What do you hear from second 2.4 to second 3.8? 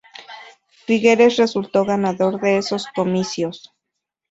de esos comicios.